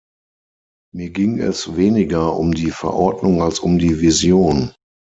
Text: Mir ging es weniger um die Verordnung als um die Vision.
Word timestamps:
Mir 0.95 1.11
ging 1.11 1.37
es 1.39 1.75
weniger 1.77 2.35
um 2.35 2.55
die 2.55 2.71
Verordnung 2.71 3.43
als 3.43 3.59
um 3.59 3.77
die 3.77 3.99
Vision. 4.01 4.71